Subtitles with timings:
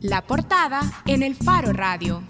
[0.00, 2.22] La portada en el Faro Radio.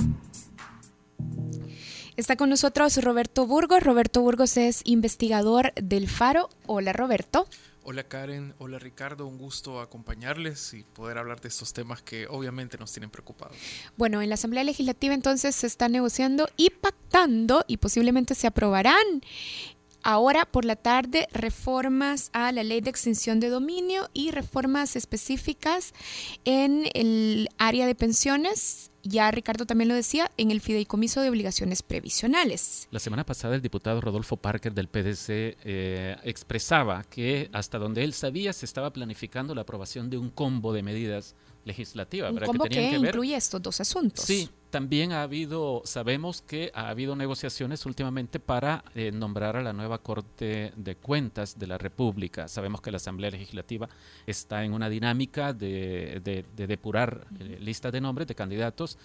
[2.17, 3.85] Está con nosotros Roberto Burgos.
[3.85, 6.51] Roberto Burgos es investigador del Faro.
[6.67, 7.47] Hola Roberto.
[7.85, 12.77] Hola Karen, hola Ricardo, un gusto acompañarles y poder hablar de estos temas que obviamente
[12.77, 13.57] nos tienen preocupados.
[13.97, 19.23] Bueno, en la Asamblea Legislativa entonces se está negociando y pactando y posiblemente se aprobarán
[20.03, 25.93] ahora por la tarde reformas a la ley de extinción de dominio y reformas específicas
[26.45, 31.83] en el área de pensiones ya Ricardo también lo decía, en el fideicomiso de obligaciones
[31.83, 32.89] previsionales.
[32.91, 38.13] La semana pasada el diputado Rodolfo Parker del PDC eh, expresaba que hasta donde él
[38.13, 42.33] sabía se estaba planificando la aprobación de un combo de medidas legislativas.
[42.33, 44.25] Un combo que, incluye estos dos asuntos.
[44.25, 49.73] Sí, también ha habido, sabemos que ha habido negociaciones últimamente para eh, nombrar a la
[49.73, 52.49] nueva Corte de Cuentas de la República.
[52.49, 53.89] Sabemos que la Asamblea Legislativa
[54.27, 58.97] está en una dinámica de, depurar eh, listas de nombres de candidatos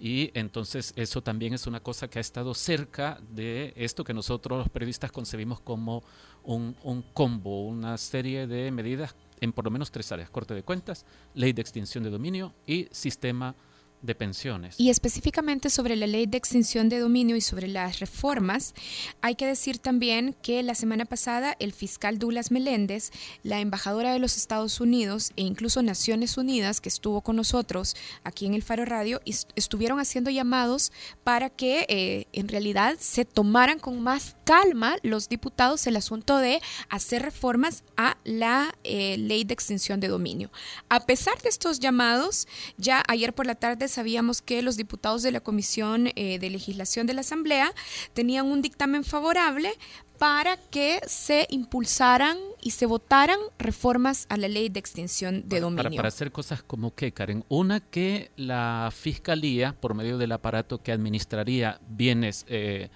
[0.00, 4.58] y entonces eso también es una cosa que ha estado cerca de esto que nosotros
[4.58, 6.02] los periodistas concebimos como
[6.42, 10.62] un, un combo, una serie de medidas en por lo menos tres áreas, Corte de
[10.62, 11.04] Cuentas,
[11.34, 13.54] Ley de Extinción de Dominio y Sistema
[14.02, 14.74] de pensiones.
[14.78, 18.74] Y específicamente sobre la ley de extinción de dominio y sobre las reformas,
[19.20, 23.10] hay que decir también que la semana pasada el fiscal Douglas Meléndez,
[23.44, 28.44] la embajadora de los Estados Unidos e incluso Naciones Unidas, que estuvo con nosotros aquí
[28.44, 29.20] en el Faro Radio,
[29.54, 35.86] estuvieron haciendo llamados para que eh, en realidad se tomaran con más calma los diputados
[35.86, 40.50] el asunto de hacer reformas a la eh, ley de extinción de dominio.
[40.88, 45.32] A pesar de estos llamados, ya ayer por la tarde sabíamos que los diputados de
[45.32, 47.72] la Comisión eh, de Legislación de la Asamblea
[48.14, 49.72] tenían un dictamen favorable
[50.18, 55.96] para que se impulsaran y se votaran reformas a la ley de extinción de dominio.
[55.96, 60.92] Para, hacer cosas como que, Karen, una que la Fiscalía, por medio del aparato que
[60.92, 62.88] administraría bienes eh,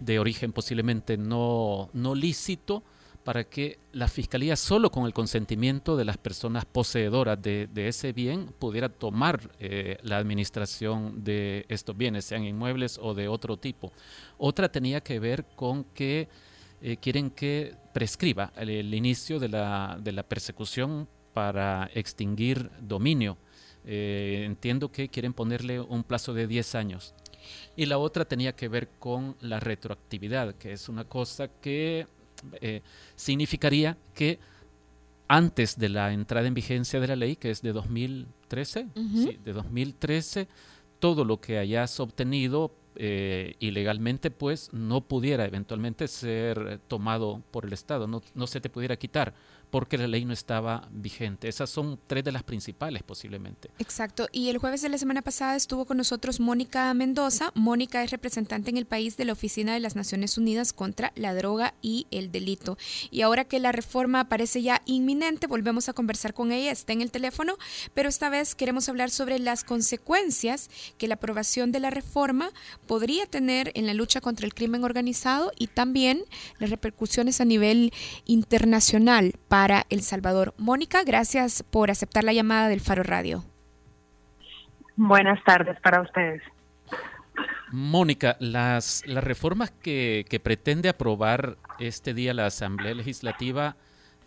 [0.00, 2.82] de origen posiblemente no, no lícito,
[3.24, 8.52] para que la Fiscalía, solo con el consentimiento de las personas poseedoras de, ese bien,
[8.58, 13.92] pudiera tomar eh, la administración de estos bienes, sean inmuebles o de otro tipo.
[14.38, 16.28] Otra tenía que ver con que
[16.80, 23.36] eh, quieren que prescriba el, inicio de la, de la, persecución para extinguir dominio.
[23.84, 27.14] Eh, entiendo que quieren ponerle un plazo de 10 años.
[27.76, 32.06] Y la otra tenía que ver con la retroactividad, que es una cosa que
[32.60, 32.82] eh,
[33.16, 34.38] significaría que
[35.28, 38.88] antes de la entrada en vigencia de la ley, que es de 2013,
[39.44, 40.48] de 2013,
[40.98, 47.72] todo lo que hayas obtenido eh, ilegalmente, pues no pudiera eventualmente ser tomado por el
[47.72, 49.32] Estado, no, no se te pudiera quitar
[49.70, 51.48] porque la ley no estaba vigente.
[51.48, 53.70] Esas son tres de las principales posiblemente.
[53.78, 54.28] Exacto.
[54.32, 57.52] Y el jueves de la semana pasada estuvo con nosotros Mónica Mendoza.
[57.54, 61.34] Mónica es representante en el país de la Oficina de las Naciones Unidas contra la
[61.34, 62.76] Droga y el Delito.
[63.10, 66.72] Y ahora que la reforma parece ya inminente, volvemos a conversar con ella.
[66.72, 67.56] Está en el teléfono,
[67.94, 72.50] pero esta vez queremos hablar sobre las consecuencias que la aprobación de la reforma
[72.86, 76.24] podría tener en la lucha contra el crimen organizado y también
[76.58, 77.92] las repercusiones a nivel
[78.26, 79.59] internacional para
[79.90, 80.54] El Salvador.
[80.56, 83.44] Mónica, gracias por aceptar la llamada del Faro Radio.
[84.96, 86.42] Buenas tardes para ustedes.
[87.70, 93.76] Mónica, las, las reformas que, pretende aprobar este día la Asamblea Legislativa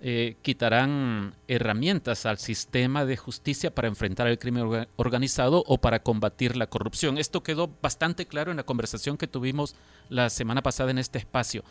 [0.02, 6.56] eh, quitarán herramientas al sistema de justicia para enfrentar el crimen organizado o para combatir
[6.58, 7.18] la corrupción.
[7.18, 9.76] Esto quedó bastante claro en la conversación que tuvimos
[10.10, 11.64] la semana pasada en este espacio.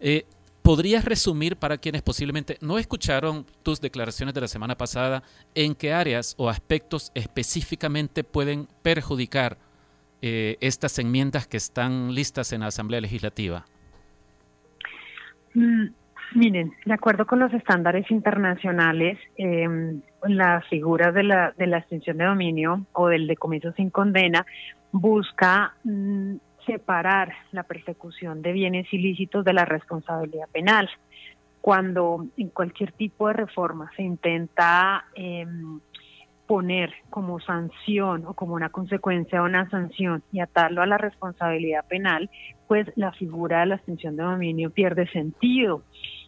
[0.00, 0.24] Eh,
[0.64, 5.22] ¿Podrías resumir para quienes posiblemente no escucharon tus declaraciones de la semana pasada
[5.54, 9.58] en qué áreas o aspectos específicamente pueden perjudicar
[10.22, 13.66] eh, estas enmiendas que están listas en la Asamblea Legislativa?
[15.52, 15.88] Mm,
[16.34, 22.16] miren, de acuerdo con los estándares internacionales, em, la figura de la, de la extinción
[22.16, 24.46] de dominio o del decomiso sin condena
[24.92, 30.88] busca mm, separar la persecución de bienes ilícitos de la responsabilidad penal.
[31.60, 35.80] Cuando en cualquier tipo de reforma se intenta em,
[36.46, 41.86] poner como sanción o como una consecuencia de una sanción y atarlo a la responsabilidad
[41.86, 42.28] penal,
[42.68, 45.82] pues la figura de la extinción de dominio pierde sentido.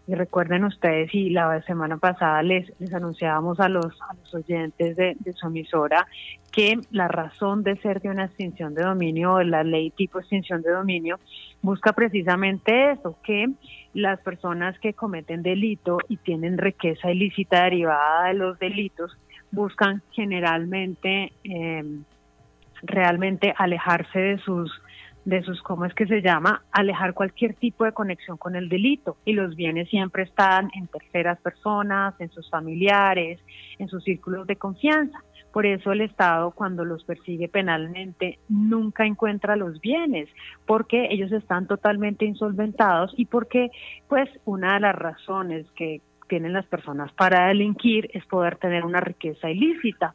[0.07, 4.97] Y recuerden ustedes, y la semana pasada les, les anunciábamos a los, a los oyentes
[4.97, 6.07] de, su emisora
[6.53, 10.21] que la razón de ser de una extinción de dominio o de la ley tipo
[10.21, 11.19] extinción de dominio
[11.61, 13.49] busca precisamente eso, que
[13.95, 19.19] las personas que cometen delito y tienen riqueza ilícita derivada de los delitos
[19.51, 21.85] buscan generalmente eh,
[22.83, 24.71] realmente alejarse de sus
[25.27, 26.63] de sus, ¿cómo es que se llama?
[26.71, 29.17] Alejar cualquier tipo de conexión con el delito.
[29.25, 33.41] Y los bienes siempre están en terceras personas, en sus familiares,
[33.79, 35.19] en sus círculos de confianza.
[35.53, 40.29] Por eso el Estado, cuando los persigue penalmente, nunca encuentra los bienes,
[40.65, 43.71] porque ellos están totalmente insolventados y porque,
[44.09, 49.01] pues, una de las razones que tienen las personas para delinquir es poder tener una
[49.01, 50.15] riqueza ilícita.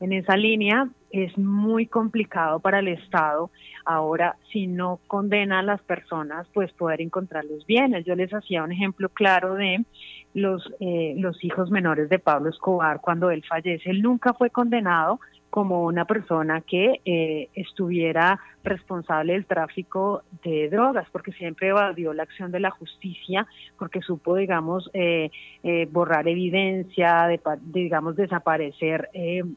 [0.00, 3.50] En esa línea es muy complicado para el Estado
[3.84, 8.04] ahora si no condena a las personas pues poder encontrar los bienes.
[8.04, 9.84] Yo les hacía un ejemplo claro de
[10.34, 13.90] los, eh, los hijos menores de Pablo Escobar cuando él fallece.
[13.90, 21.08] Él nunca fue condenado, como una persona que eh, estuviera responsable del tráfico de drogas,
[21.10, 23.46] porque siempre evadió la acción de la justicia,
[23.78, 25.30] porque supo, digamos, eh,
[25.62, 29.08] eh, borrar evidencia, de, digamos, desaparecer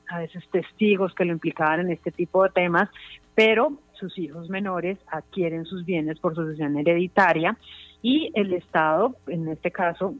[0.10, 2.90] a veces testigos que lo implicaban en este tipo de temas,
[3.36, 7.58] pero sus hijos menores adquieren sus bienes por sucesión hereditaria
[8.02, 10.16] y el Estado, en este caso,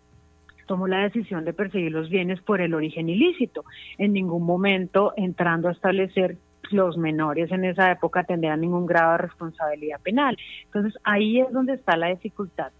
[0.72, 3.66] tomó la decisión de perseguir los bienes por el origen ilícito.
[3.98, 6.38] En ningún momento entrando a establecer
[6.70, 10.38] los menores en esa época tendrían ningún grado de responsabilidad penal.
[10.64, 12.72] Entonces ahí es donde está la dificultad.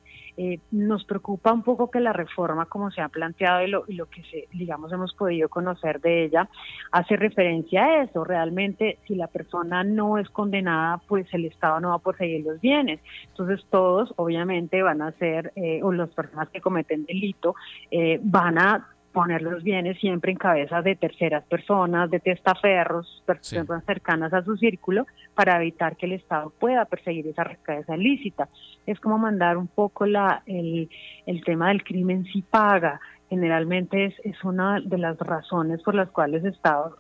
[0.44, 3.94] Eh, nos preocupa un poco que la reforma, como se ha planteado y lo, y
[3.94, 6.50] lo que, se, digamos, hemos podido conocer de ella,
[6.92, 8.24] hace referencia a eso.
[8.24, 12.60] Realmente, si la persona no es condenada, pues el Estado no va a poseer los
[12.60, 13.00] bienes.
[13.28, 17.54] Entonces, todos, obviamente, van a ser, eh, o las personas que cometen delito,
[17.92, 23.84] eh, van a poner los bienes siempre en cabeza de terceras personas, de testaferros, personas
[23.86, 25.06] cercanas a su círculo,
[25.36, 28.50] para evitar que el Estado pueda perseguir esa riqueza ilícita.
[28.86, 30.90] Es como mandar un poco la, el,
[31.26, 33.00] el tema del crimen si paga.
[33.30, 36.94] Generalmente es, es una de las razones por las cuales Estados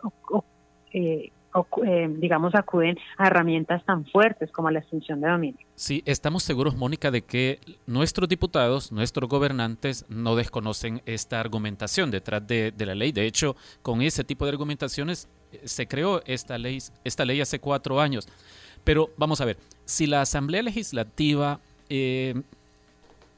[0.94, 1.32] eh,
[1.86, 5.66] eh, digamos, acuden a herramientas tan fuertes como la extinción de dominio.
[5.76, 12.46] Sí, estamos seguros, Mónica, de que nuestros diputados, nuestros gobernantes no desconocen esta argumentación detrás
[12.48, 13.12] de, la ley.
[13.12, 17.60] De hecho, con ese tipo de argumentaciones eh, se creó esta ley, esta ley hace
[17.60, 18.28] cuatro años.
[18.84, 21.60] Pero vamos a ver, si la Asamblea Legislativa
[21.90, 22.42] eh,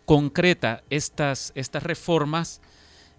[0.05, 2.61] concreta estas, estas reformas,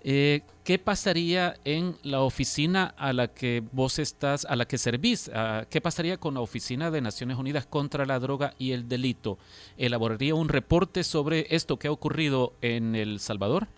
[0.02, 5.31] eh, ¿Qué pasaría en la oficina a la que vos estás, a la que servís?
[5.34, 9.37] Ah, ¿Qué pasaría con la Oficina de Naciones Unidas contra la Droga y el Delito?
[9.76, 13.69] ¿Elaboraría un reporte sobre esto que ha ocurrido en El Salvador?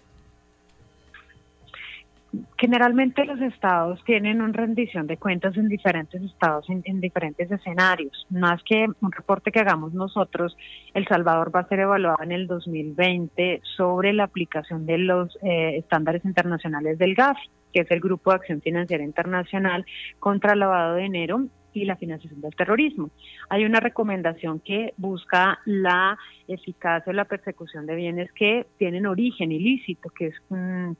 [2.58, 8.26] Generalmente los estados tienen una rendición de cuentas en diferentes estados, en, diferentes escenarios.
[8.30, 10.56] Más que un reporte que hagamos nosotros,
[10.94, 15.76] El Salvador va a ser evaluado en el 2020 sobre la aplicación de los eh,
[15.78, 19.84] estándares internacionales del GAFI, que es el Grupo de Acción Financiera Internacional
[20.18, 21.46] contra el Lavado de Dinero
[21.76, 23.10] y la financiación del terrorismo.
[23.48, 26.18] Hay una recomendación que busca la
[26.48, 30.34] eficacia de la persecución de bienes que tienen origen ilícito, que es,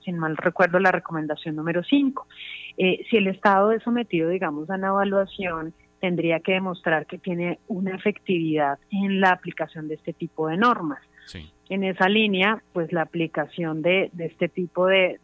[0.05, 2.26] sin mal recuerdo, la recomendación número 5.
[2.76, 7.58] Eh, si el Estado es sometido, digamos, a una evaluación, tendría que demostrar que tiene
[7.69, 11.00] una efectividad en la aplicación de este tipo de normas.
[11.69, 15.19] En esa línea, pues la aplicación de, este tipo de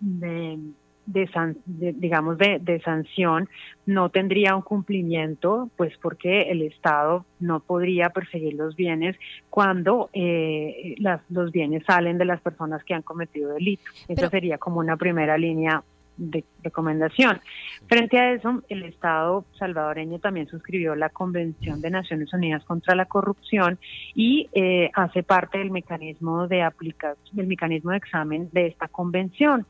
[0.00, 0.58] de,
[1.06, 3.48] digamos de, de, sanción
[3.86, 9.16] no tendría un cumplimiento pues porque el Estado no podría perseguir los bienes
[9.48, 13.84] cuando eh, las, los bienes salen de las personas que han cometido delito.
[14.08, 15.82] Esa sería como una primera línea
[16.16, 17.40] de recomendación.
[17.88, 23.04] Frente a eso, el Estado salvadoreño también suscribió la Convención de Naciones Unidas contra la
[23.04, 23.78] Corrupción
[24.14, 29.66] y eh, hace parte del mecanismo de aplicación, del mecanismo de examen de esta convención.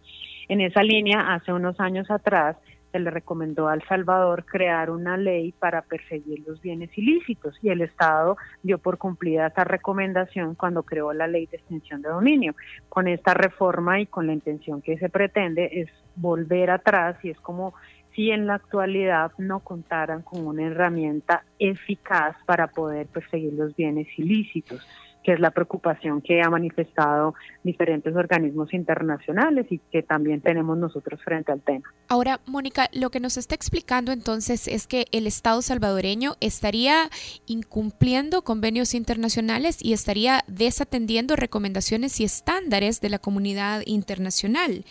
[0.48, 2.56] En esa línea, hace unos años atrás,
[2.92, 7.70] se le recomendó a El Salvador crear una ley para perseguir los bienes ilícitos y
[7.70, 12.54] el Estado dio por cumplida esa recomendación cuando creó la ley de extinción de dominio.
[12.88, 17.40] Con esta reforma y con la intención que se pretende es volver atrás y es
[17.40, 17.74] como
[18.14, 24.06] si en la actualidad no contaran con una herramienta eficaz para poder perseguir los bienes
[24.16, 24.80] ilícitos
[25.26, 31.20] que es la preocupación que ha manifestado diferentes organismos internacionales y que también tenemos nosotros
[31.20, 31.92] frente al tema.
[32.06, 37.10] Ahora, Mónica, lo que nos está explicando entonces es que el Estado salvadoreño estaría
[37.46, 44.84] incumpliendo convenios internacionales y estaría desatendiendo recomendaciones y estándares de la comunidad internacional.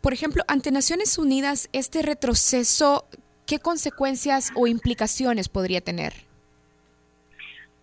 [0.00, 3.04] Por ejemplo, ante Naciones Unidas, este retroceso,
[3.44, 6.31] ¿qué consecuencias o implicaciones podría tener?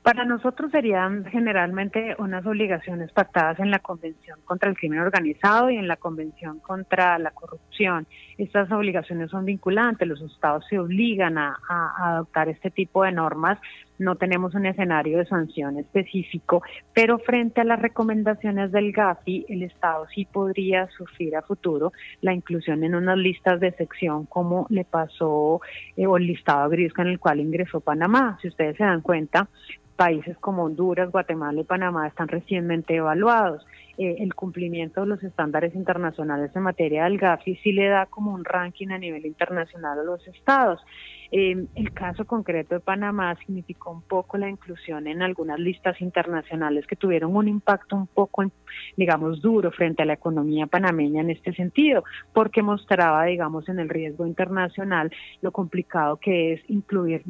[0.10, 5.78] Para nosotros serían generalmente unas obligaciones pactadas en la Convención contra el Crimen Organizado y
[5.78, 8.08] en la Convención contra la Corrupción.
[8.36, 11.60] Estas obligaciones son vinculantes, los estados se obligan a,
[12.00, 13.60] adoptar este tipo de normas.
[14.00, 16.64] No tenemos un escenario de sanción específico,
[16.94, 21.92] pero frente a las recomendaciones del GAFI, el Estado sí podría sufrir a futuro
[22.22, 25.62] la inclusión en unas listas de sección como le pasó
[25.96, 28.38] eh, o el listado gris con el cual ingresó Panamá.
[28.42, 29.48] Si ustedes se dan cuenta,
[30.00, 33.66] países como Honduras, Guatemala y Panamá están recientemente evaluados.
[34.02, 38.34] Eh, el cumplimiento de los estándares internacionales en materia del GAFI sí le da como
[38.34, 40.80] un ranking a nivel internacional a los estados.
[41.34, 46.88] Eh, el caso concreto de Panamá significó un poco la inclusión en algunas listas internacionales
[46.88, 48.46] que tuvieron un impacto un poco,
[48.96, 53.90] digamos, duro frente a la economía panameña en este sentido, porque mostraba, digamos, en el
[53.90, 57.22] riesgo internacional lo complicado que es incluir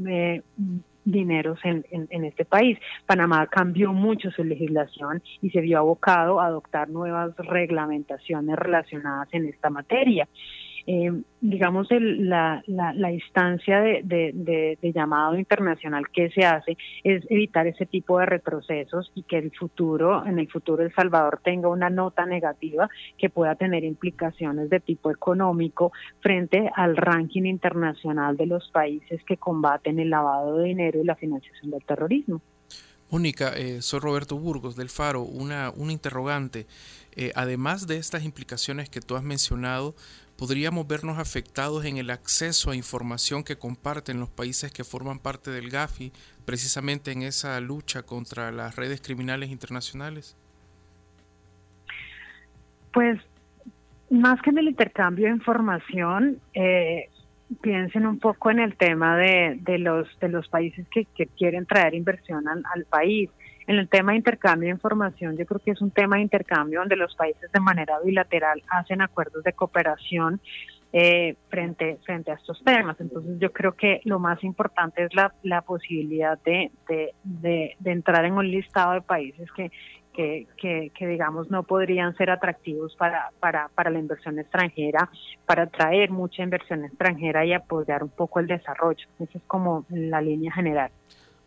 [1.12, 2.78] dineros en, en, este país.
[3.06, 9.48] Panamá cambió mucho su legislación y se vio abocado a adoptar nuevas reglamentaciones relacionadas en
[9.48, 10.28] esta materia
[10.88, 18.20] eh, digamos, la, la, instancia de, llamado internacional que se hace es evitar ese tipo
[18.20, 22.90] de retrocesos y que el futuro, en el futuro El Salvador tenga una nota negativa
[23.18, 29.38] que pueda tener implicaciones de tipo económico frente al ranking internacional de los países que
[29.38, 32.42] combaten el lavado de dinero y la financiación del terrorismo.
[33.12, 36.68] Mónica, eh, soy Roberto Burgos del Faro, una, una interrogante.
[37.16, 39.96] Eh, además de estas implicaciones que tú has mencionado,
[40.40, 45.52] podríamos vernos afectados en el acceso a información que comparten los países que forman parte
[45.52, 46.14] del GAFI,
[46.46, 50.38] precisamente en esa lucha contra las redes criminales internacionales?
[52.94, 53.20] Pues
[54.10, 57.10] más que en el intercambio de información, eh,
[57.62, 61.06] piensen un poco en el tema de, los de los países que,
[61.38, 63.30] quieren traer inversión al país.
[63.70, 66.80] En el tema de intercambio de información, yo creo que es un tema de intercambio
[66.80, 70.42] donde los países de manera bilateral hacen acuerdos de cooperación
[70.92, 73.00] eh, frente, frente a estos temas.
[73.00, 76.72] Entonces yo creo que lo más importante es la, la posibilidad de,
[77.24, 79.72] de, entrar en un listado de países que,
[80.14, 85.12] que, que, digamos no podrían ser atractivos para, para, para la inversión extranjera,
[85.46, 89.08] para atraer mucha inversión extranjera y apoyar un poco el desarrollo.
[89.20, 90.90] Esa es como la línea general.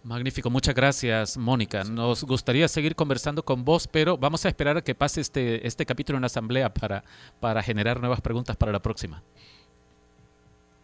[0.05, 1.85] Magnífico, muchas gracias Mónica.
[1.85, 5.87] Nos gustaría seguir conversando con vos, pero vamos a esperar a que pase este, este
[5.87, 7.05] capítulo en la asamblea para,
[7.39, 9.23] para generar nuevas preguntas para la próxima.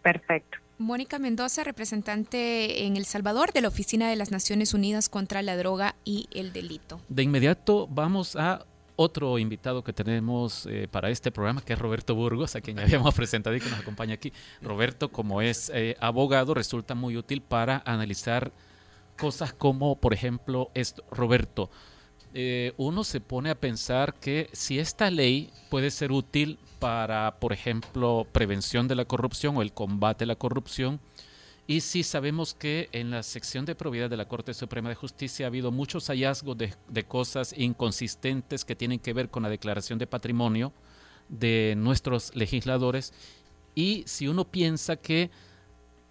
[0.03, 0.59] Perfecto.
[0.79, 5.57] Mónica Mendoza, representante en El Salvador de la Oficina de las Naciones Unidas contra la
[5.57, 7.01] Droga y el Delito.
[7.09, 12.15] De inmediato vamos a otro invitado que tenemos eh, para este programa, que es Roberto
[12.15, 14.33] Burgos, a quien ya habíamos presentado y que nos acompaña aquí.
[14.63, 18.53] Roberto, como es eh, abogado, resulta muy útil para analizar
[19.19, 21.71] cosas como, por ejemplo, esto, Roberto,
[22.33, 27.53] eh, uno se pone a pensar que si esta ley puede ser útil para, por
[27.53, 31.01] ejemplo, prevención de la corrupción o el combate a la corrupción,
[31.67, 35.45] y si sabemos que en la sección de probidad de la Corte Suprema de Justicia
[35.45, 39.99] ha habido muchos hallazgos de, de cosas inconsistentes que tienen que ver con la declaración
[39.99, 40.73] de patrimonio
[41.29, 43.13] de nuestros legisladores,
[43.75, 45.31] y si uno piensa que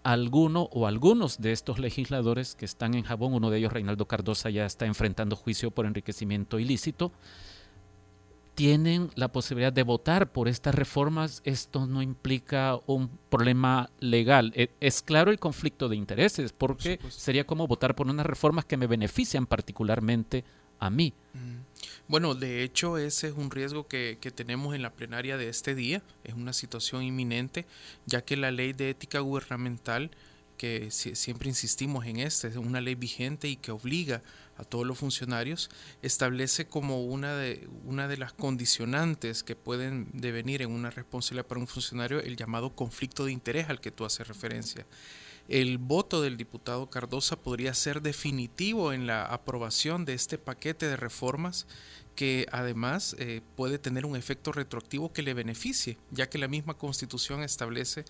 [0.03, 4.49] alguno o algunos de estos legisladores que están en Jabón, uno de ellos, Reinaldo Cardosa,
[4.49, 7.11] ya está enfrentando juicio por enriquecimiento ilícito,
[8.57, 11.41] tienen la posibilidad de votar por estas reformas.
[11.45, 14.51] Esto no implica un problema legal.
[14.55, 18.75] E, es claro el conflicto de intereses, porque sería como votar por unas reformas que
[18.75, 20.43] me benefician particularmente
[20.79, 21.13] a mí.
[21.35, 21.66] Mm.
[22.07, 25.75] Bueno, de hecho ese es un riesgo que, que, tenemos en la plenaria de este
[25.75, 27.65] día, es una situación inminente,
[28.05, 30.11] ya que la ley de ética gubernamental,
[30.57, 34.23] que siempre insistimos en este, es una ley vigente y que obliga
[34.57, 35.69] a todos los funcionarios,
[36.01, 41.61] establece como una de, una de las condicionantes que pueden devenir en una responsabilidad para
[41.61, 44.85] un funcionario el llamado conflicto de interés al que tú haces referencia
[45.47, 50.97] el voto del diputado Cardosa podría ser definitivo en la aprobación de este paquete de
[50.97, 51.67] reformas
[52.17, 56.73] que además eh, puede tener un efecto retroactivo que le beneficie, ya que la misma
[56.73, 58.05] constitución establece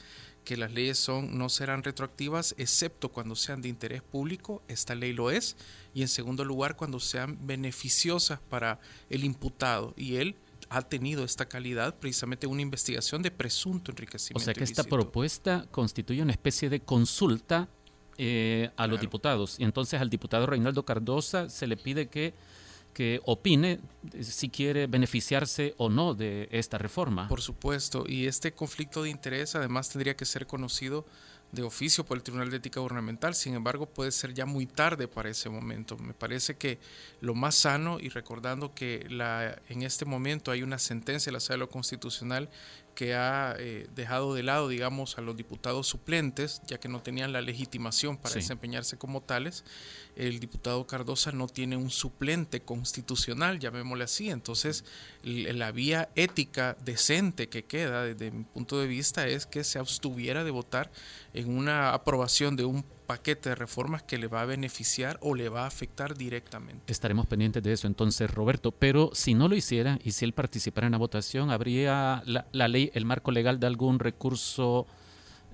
[0.46, 5.12] que las leyes son, no serán retroactivas excepto cuando sean de interés público, esta ley
[5.12, 5.58] lo es,
[5.94, 8.80] y en segundo lugar cuando sean beneficiosas para
[9.10, 9.94] el imputado.
[9.98, 10.38] Y él
[10.70, 14.42] ha tenido esta calidad precisamente una investigación de presunto enriquecimiento.
[14.42, 17.70] O sea que esta propuesta constituye una especie de consulta
[18.18, 22.34] eh, a los diputados y entonces al diputado Reinaldo Cardosa se le pide que
[22.98, 23.80] que opine
[24.22, 27.28] si quiere beneficiarse o no de esta reforma.
[27.28, 31.06] Por supuesto, y este conflicto de interés además tendría que ser conocido
[31.52, 35.08] de oficio por el Tribunal de Ética Gubernamental, sin embargo puede ser ya muy tarde
[35.08, 35.98] para ese momento.
[35.98, 36.78] Me parece que
[37.22, 41.40] lo más sano, y recordando que la, en este momento hay una sentencia de la
[41.40, 42.50] Sala Constitucional
[42.98, 47.32] que ha eh, dejado de lado, digamos, a los diputados suplentes, ya que no tenían
[47.32, 49.66] la legitimación para desempeñarse como tales.
[50.16, 54.32] El diputado Cardosa no tiene un suplente constitucional, llamémosle así.
[54.32, 54.84] Entonces,
[55.22, 60.44] la vía ética decente que queda, desde mi punto de vista, es que se abstuviera
[60.44, 60.92] de votar
[61.36, 65.50] en una aprobación de un paquete de reformas que le va a beneficiar o le
[65.50, 66.92] va a afectar directamente.
[66.92, 70.88] Estaremos pendientes de eso entonces, Roberto, pero si no lo hiciera y si él participara
[70.88, 74.86] en la votación, ¿habría la, ley, el marco legal de algún recurso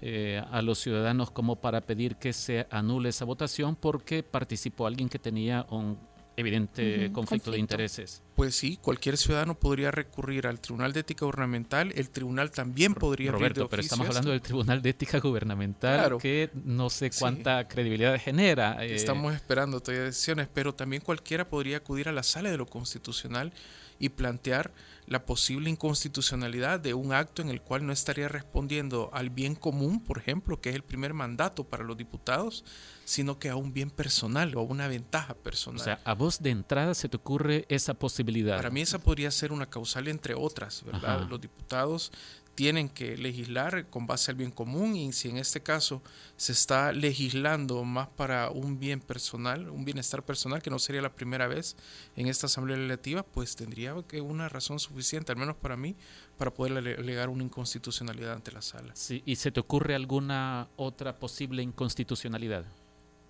[0.01, 5.07] eh, a los ciudadanos como para pedir que se anule esa votación porque participó alguien
[5.07, 5.97] que tenía un
[6.35, 8.21] evidente conflicto, de intereses.
[8.35, 11.91] Pues sí, cualquier ciudadano podría recurrir al Tribunal de Ética Gubernamental.
[11.95, 16.89] El tribunal también podría Roberto, pero estamos hablando del Tribunal de Ética Gubernamental que no
[16.89, 18.83] sé cuánta credibilidad genera.
[18.83, 18.95] Eh.
[18.95, 23.53] Estamos esperando todavía decisiones, pero también cualquiera podría acudir a la sala de lo constitucional
[23.99, 24.71] y plantear
[25.07, 30.03] la posible inconstitucionalidad de un acto en el cual no estaría respondiendo al bien común,
[30.03, 32.63] por ejemplo, que es el primer mandato para los diputados,
[33.05, 35.81] sino que a un bien personal o a una ventaja personal.
[35.81, 38.57] O sea, a vos de entrada se te ocurre esa posibilidad.
[38.57, 41.27] Para mí esa podría ser una causal entre otras, ¿verdad?
[41.29, 42.11] Los diputados
[42.55, 46.01] tienen que legislar con base al bien común y si en este caso
[46.37, 51.13] se está legislando más para un bien personal, un bienestar personal, que no sería la
[51.13, 51.75] primera vez
[52.15, 55.95] en esta Asamblea Legislativa, pues tendría que una razón suficiente, al menos para mí,
[56.37, 58.95] para poder alegar una inconstitucionalidad ante la sala.
[58.95, 62.65] Sí, ¿Y se te ocurre alguna otra posible inconstitucionalidad?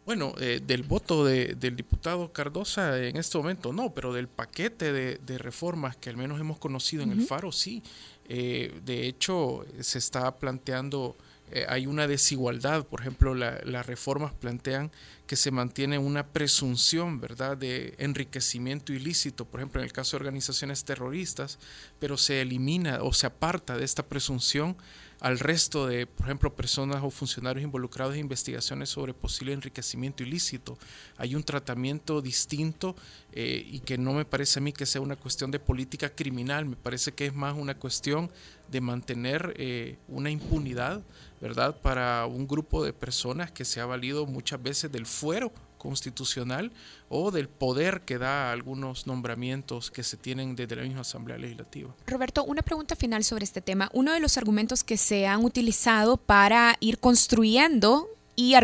[0.05, 4.91] Bueno, eh, del voto de, del diputado Cardosa en este momento no, pero del paquete
[4.91, 7.81] de, reformas que al menos hemos conocido en el Faro sí.
[8.29, 11.15] Eh, de hecho, se está planteando,
[11.51, 14.91] eh, hay una desigualdad, por ejemplo, las reformas plantean
[15.27, 20.21] que se mantiene una presunción, ¿verdad?, de enriquecimiento ilícito, por ejemplo, en el caso de
[20.21, 21.59] organizaciones terroristas,
[21.99, 24.75] pero se elimina o se aparta de esta presunción
[25.23, 30.77] al resto de, por ejemplo, personas o funcionarios involucrados en investigaciones sobre posible enriquecimiento ilícito.
[31.15, 32.97] Hay un tratamiento distinto
[33.31, 36.65] eh, y que no me parece a mí que sea una cuestión de política criminal,
[36.65, 38.29] me parece que es más una cuestión
[38.69, 41.01] de mantener eh, una impunidad,
[41.39, 46.71] ¿verdad?, para un grupo de personas que se ha valido muchas veces del fuero constitucional
[47.09, 51.93] o del poder que da algunos nombramientos que se tienen desde la misma Asamblea Legislativa.
[52.07, 53.89] Roberto, una pregunta final sobre este tema.
[53.93, 58.55] Uno de los argumentos que se han utilizado para ir construyendo y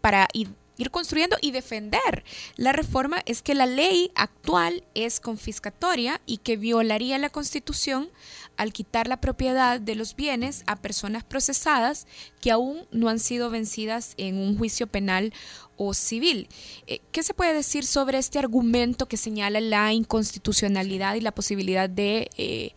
[0.00, 0.28] para
[0.76, 2.24] ir construyendo y defender
[2.56, 8.10] la reforma es que la ley actual es confiscatoria y que violaría la Constitución
[8.56, 12.06] al quitar la propiedad de los bienes a personas procesadas
[12.40, 15.32] que aún no han sido vencidas en un juicio penal
[15.76, 16.48] o civil.
[16.86, 21.90] Eh, ¿Qué se puede decir sobre este argumento que señala la inconstitucionalidad y la posibilidad
[21.90, 22.74] de, eh,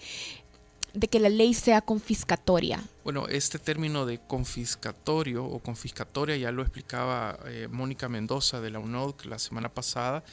[0.98, 2.84] de que la ley sea confiscatoria?
[3.04, 8.80] Bueno, este término de confiscatorio o confiscatoria ya lo explicaba eh, Mónica Mendoza de la
[8.80, 10.24] UNOD la semana pasada.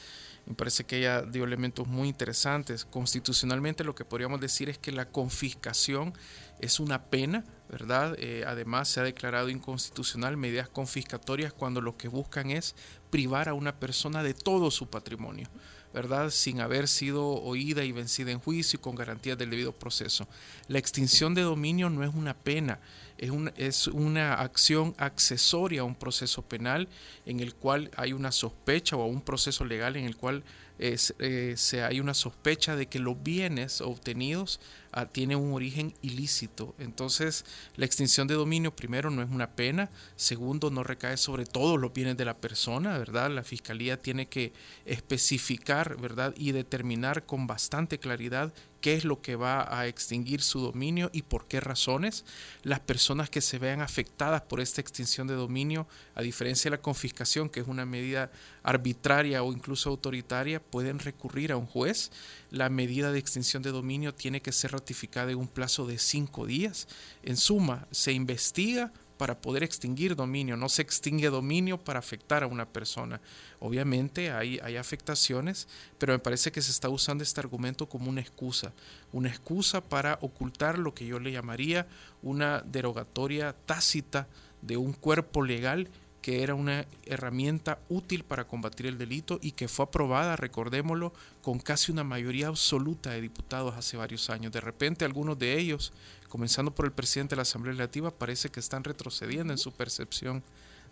[0.45, 2.85] Me parece que ella dio elementos muy interesantes.
[2.85, 6.13] Constitucionalmente lo que podríamos decir es que la confiscación
[6.59, 8.15] es una pena, ¿verdad?
[8.19, 12.75] Eh, además se ha declarado inconstitucional medidas confiscatorias cuando lo que buscan es
[13.09, 15.47] privar a una persona de todo su patrimonio.
[15.95, 16.29] ¿Verdad?
[16.29, 20.27] Sin haber sido oída y vencida en juicio y con garantías del debido proceso.
[20.67, 22.79] La extinción de dominio no es una pena,
[23.17, 26.87] es, es una acción accesoria a un proceso penal
[27.25, 30.43] en el cual hay una sospecha o un proceso legal en el cual
[30.77, 34.59] eh, se, hay una sospecha de que los bienes obtenidos
[34.91, 36.75] ah, tienen un origen ilícito.
[36.79, 37.45] Entonces,
[37.77, 39.89] la extinción de dominio, primero, no es una pena.
[40.17, 43.31] Segundo, no recae sobre todos los bienes de la persona, ¿verdad?
[43.31, 44.51] La fiscalía tiene que
[44.85, 46.33] especificar, ¿verdad?
[46.35, 48.53] Y determinar con bastante claridad
[48.85, 52.23] qué es lo que va a extinguir su dominio y por qué razones.
[52.61, 56.83] Las personas que se vean afectadas por esta extinción de dominio, a diferencia de la
[56.83, 58.29] confiscación, que es una medida
[58.61, 62.11] arbitraria o incluso autoritaria, pueden recurrir a un juez.
[62.51, 66.45] La medida de extinción de dominio tiene que ser ratificada en un plazo de cinco
[66.45, 66.87] días.
[67.23, 72.47] En suma, se investiga para poder extinguir dominio, no se extingue dominio para afectar a
[72.47, 73.21] una persona.
[73.59, 78.21] Obviamente hay, hay afectaciones, pero me parece que se está usando este argumento como una
[78.21, 78.73] excusa,
[79.11, 81.87] una excusa para ocultar lo que yo le llamaría
[82.21, 84.27] una derogatoria tácita
[84.61, 85.89] de un cuerpo legal
[86.25, 91.59] que era una herramienta útil para combatir el delito y que fue aprobada, recordémoslo, con
[91.59, 94.51] casi una mayoría absoluta de diputados hace varios años.
[94.51, 95.93] De repente algunos de ellos,
[96.29, 100.43] comenzando por el presidente de la Asamblea Legislativa, parece que están retrocediendo en su percepción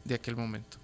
[0.03, 0.77] de aquel momento.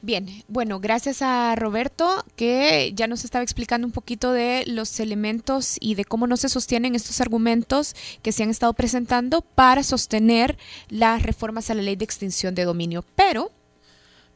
[0.00, 5.76] Bien, bueno, gracias a Roberto que ya nos estaba explicando un poquito de los elementos
[5.78, 10.58] y de cómo no se sostienen estos argumentos que se han estado presentando para sostener
[10.88, 13.04] las reformas a la ley de extinción de dominio.
[13.14, 13.52] Pero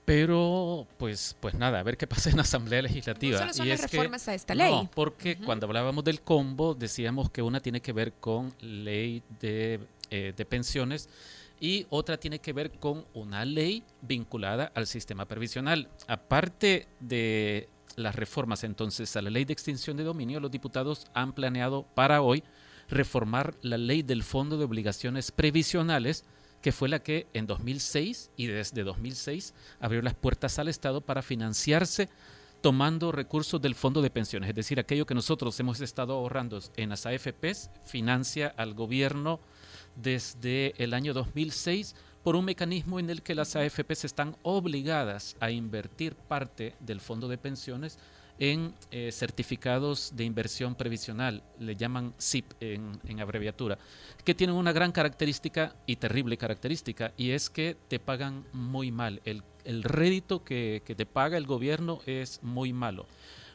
[0.06, 3.40] pero, pues, pues nada, a ver qué pasa en la Asamblea Legislativa.
[3.40, 4.70] No solo son las reformas a esta ley.
[4.70, 9.80] No, porque cuando hablábamos del combo decíamos que una tiene que ver con ley de,
[10.10, 11.08] eh, de pensiones
[11.58, 15.88] y otra tiene que ver con una ley vinculada al sistema previsional.
[16.06, 21.32] Aparte de las reformas entonces a la ley de extinción de dominio, los diputados han
[21.32, 22.44] planeado para hoy
[22.88, 26.24] reformar la ley del Fondo de Obligaciones Previsionales,
[26.66, 31.22] que fue la que en 2006 y desde 2006 abrió las puertas al Estado para
[31.22, 32.08] financiarse
[32.60, 36.88] tomando recursos del fondo de pensiones, es decir, aquello que nosotros hemos estado ahorrando en
[36.88, 39.38] las AFPs, financia al gobierno
[39.94, 45.52] desde el año 2006 por un mecanismo en el que las AFPs están obligadas a
[45.52, 47.96] invertir parte del fondo de pensiones
[48.38, 53.78] en eh, certificados de inversión previsional, le llaman SIP en, abreviatura,
[54.24, 59.22] que tienen una gran característica y terrible característica, y es que te pagan muy mal.
[59.24, 59.42] El,
[59.82, 63.06] rédito que, te paga el gobierno es muy malo.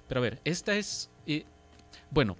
[0.07, 1.45] Pero a ver, esta es, eh,
[2.09, 2.35] bueno,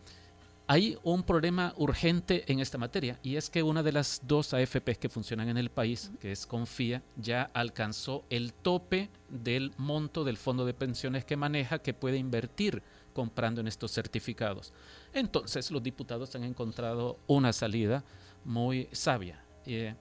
[0.72, 5.00] hay un problema urgente en esta materia y es que una de las dos AFPs
[5.00, 10.38] que funcionan en el país, que es Confía, ya alcanzó el tope del monto del
[10.38, 12.82] fondo de pensiones que maneja que puede invertir
[13.12, 14.72] comprando en estos certificados.
[15.14, 18.06] Entonces los diputados han encontrado una salida
[18.46, 19.44] muy sabia.
[19.66, 19.94] Eh,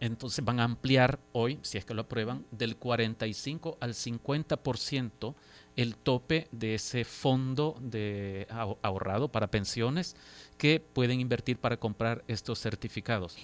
[0.00, 5.34] entonces van a ampliar hoy, si es que lo aprueban, del 45 al 50%
[5.76, 8.48] el tope de ese fondo de
[8.82, 10.16] ahorrado para pensiones
[10.56, 13.36] que pueden invertir para comprar estos certificados.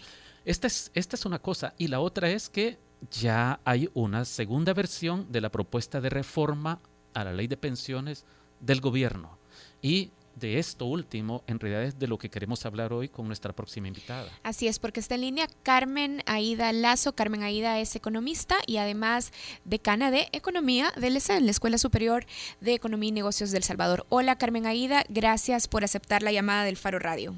[0.45, 1.75] Esta es, esta es una cosa.
[1.79, 2.79] Y la otra es que
[3.11, 6.81] ya hay una segunda versión de la propuesta de reforma
[7.15, 8.25] a la ley de pensiones
[8.61, 9.39] del gobierno.
[9.83, 13.53] Y de esto último, en realidad es de lo que queremos hablar hoy con nuestra
[13.53, 14.31] próxima invitada.
[14.43, 17.15] Así es, porque está en línea Carmen Aida Lazo.
[17.15, 19.33] Carmen Aida es economista y además
[19.65, 22.27] decana de Economía del ESEN, la Escuela Superior
[22.61, 24.07] de Economía y Negocios del Salvador.
[24.09, 27.35] Hola Carmen Aida, gracias por aceptar la llamada del Faro Radio.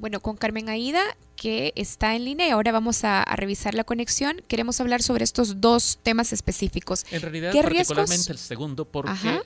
[0.00, 1.02] Bueno, con Carmen Aida,
[1.36, 4.40] que está en línea y ahora vamos a, revisar la conexión.
[4.48, 7.04] Queremos hablar sobre estos dos temas específicos.
[7.10, 9.42] En realidad, particularmente el segundo, porque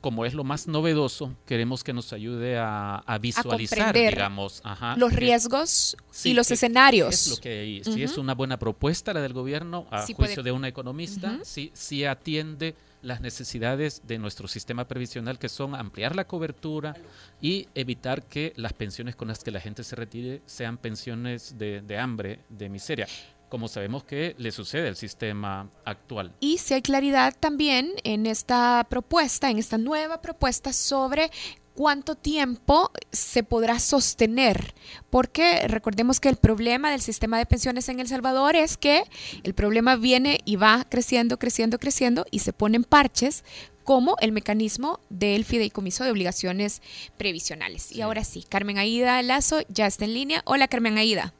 [0.00, 4.60] como es lo más novedoso, queremos que nos ayude a, visualizar, digamos,
[4.96, 7.14] los riesgos y los escenarios.
[7.14, 10.66] Es lo que Si es una buena propuesta la del gobierno, a juicio de una
[10.66, 16.94] economista, si sí atiende las necesidades de nuestro sistema previsional, que son ampliar la cobertura
[17.40, 21.82] y evitar que las pensiones con las que la gente se retire sean pensiones de,
[21.82, 23.06] de hambre, de miseria
[23.52, 26.34] como sabemos que le sucede al sistema actual.
[26.40, 31.30] Y si hay claridad también en esta propuesta, en esta nueva propuesta sobre
[31.74, 34.74] cuánto tiempo se podrá sostener,
[35.10, 39.04] porque recordemos que el problema del sistema de pensiones en El Salvador es que
[39.42, 43.44] el problema viene y va creciendo, creciendo, creciendo y se ponen parches
[43.84, 46.82] como el mecanismo del fideicomiso de obligaciones
[47.16, 47.90] previsionales.
[47.92, 50.42] Y ahora sí, Carmen Aida Lazo ya está en línea.
[50.44, 51.34] Hola Carmen Aida.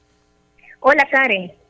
[0.81, 1.62] Hola Karen.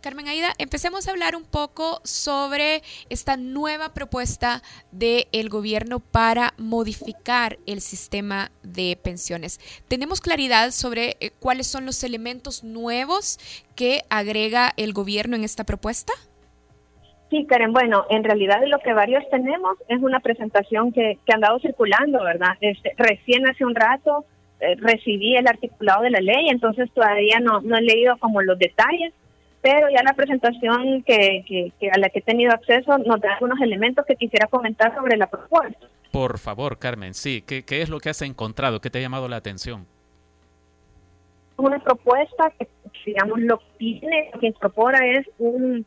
[0.00, 7.58] Carmen Aida, empecemos a hablar un poco sobre esta nueva propuesta del gobierno para modificar
[7.66, 9.60] el sistema de pensiones.
[9.88, 13.38] ¿Tenemos claridad sobre eh, cuáles son los elementos nuevos
[13.76, 16.12] que agrega el gobierno en esta propuesta?
[17.28, 21.36] Sí, Karen, bueno, en realidad lo que varios tenemos es una presentación que, que ha
[21.36, 22.56] andado circulando, ¿verdad?
[22.60, 24.24] Este, recién hace un rato
[24.60, 28.58] eh, recibí el articulado de la ley, entonces todavía no, no he leído como los
[28.58, 29.14] detalles,
[29.62, 34.04] pero ya la presentación que, a la que he tenido acceso nos da algunos elementos
[34.06, 35.86] que quisiera comentar sobre la propuesta.
[36.10, 38.80] Por favor, Carmen, sí, ¿qué, qué es lo que has encontrado?
[38.80, 39.86] ¿Qué te ha llamado la atención?
[41.56, 42.68] Una propuesta que,
[43.04, 45.84] digamos, lo que tiene, lo que incorpora es un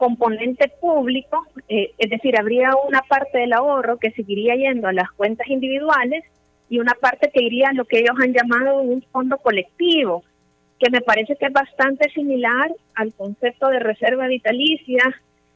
[0.00, 5.10] componente público, eh, es decir, habría una parte del ahorro que seguiría yendo a las
[5.10, 6.24] cuentas individuales
[6.70, 10.24] y una parte que iría a lo que ellos han llamado un fondo colectivo,
[10.80, 15.02] que me parece que es bastante similar al concepto de reserva vitalicia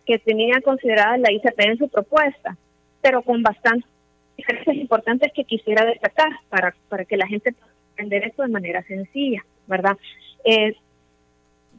[0.06, 2.56] que tenía considerada la ICP en su propuesta,
[3.00, 3.88] pero con bastantes
[4.37, 8.82] diferencias importantes que quisiera destacar para, para que la gente pueda entender esto de manera
[8.82, 9.96] sencilla, ¿verdad?
[10.44, 10.76] Eh,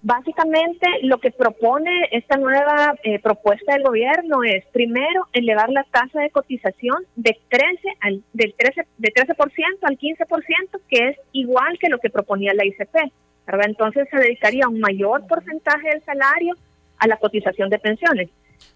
[0.08, 6.22] Básicamente lo que propone esta nueva eh, propuesta del gobierno es primero elevar la tasa
[6.22, 7.66] de cotización de 13
[8.02, 9.36] al del 13 de 13%
[9.82, 13.12] al 15%, que es igual que lo que proponía la ICP.
[13.48, 16.56] Entonces se dedicaría un mayor porcentaje del salario
[16.98, 18.30] a la cotización de pensiones.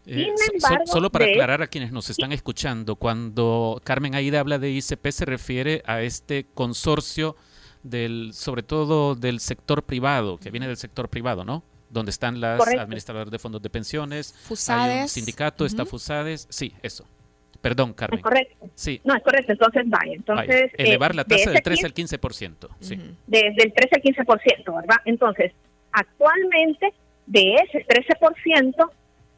[0.05, 0.34] Eh,
[0.86, 5.25] solo para aclarar a quienes nos están escuchando, cuando Carmen Aida habla de ICP se
[5.25, 7.36] refiere a este consorcio
[7.84, 11.63] del, sobre todo del sector privado, que viene del sector privado, ¿no?
[11.89, 14.95] Donde están las administradoras de fondos de pensiones, Fusades.
[14.95, 17.05] hay un sindicato, está Fusades, sí, eso.
[17.62, 18.19] Perdón, Carmen.
[18.19, 18.69] Es correcto.
[18.76, 19.02] Sí.
[19.04, 19.52] No, es correcto.
[19.52, 20.13] Entonces, vaya.
[20.13, 22.69] Entonces, Elevar la eh, tasa del 13 al 15%.
[22.80, 23.00] Sí.
[23.28, 24.98] Desde el 13 al 15%, ¿verdad?
[25.06, 25.52] Entonces,
[25.91, 26.93] actualmente,
[27.26, 28.89] de ese 13%,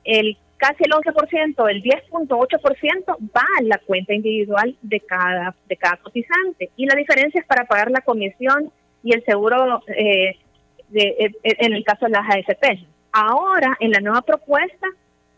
[0.03, 5.97] el casi el 11%, el 10.8% va a la cuenta individual de cada, de cada
[5.97, 6.69] cotizante.
[6.75, 8.71] Y la diferencia es para pagar la comisión
[9.03, 10.38] y el seguro eh,
[10.89, 12.86] de, eh, en el caso de las AFP.
[13.12, 14.88] Ahora, en la nueva propuesta,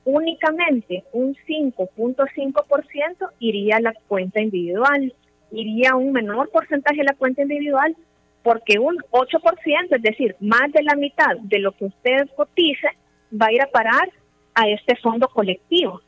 [0.05, 5.13] únicamente un 5.5% iría a la cuenta individual,
[5.51, 7.95] iría un menor porcentaje a la cuenta individual,
[8.43, 12.87] porque un 8%, es decir, más de la mitad de lo que usted cotice,
[13.31, 14.09] va a ir a parar
[14.53, 16.01] a este fondo colectivo.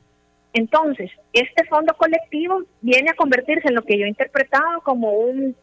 [0.54, 5.56] Entonces, este fondo colectivo viene a convertirse en lo que yo he interpretado como un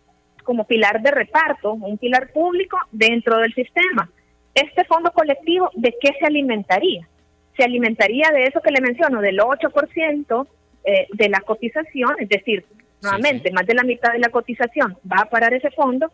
[0.45, 4.11] como pilar de reparto, un pilar público dentro del sistema.
[4.55, 7.09] Este fondo colectivo, ¿de qué se alimentaría?
[7.57, 10.47] Se alimentaría de eso que le menciono, del 8%
[10.85, 12.65] eh, de la cotización, es decir,
[13.03, 16.11] nuevamente, más de la mitad de la cotización va a parar ese fondo.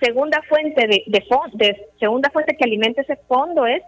[0.00, 3.82] Segunda fuente de, de, de segunda fuente que alimenta ese fondo es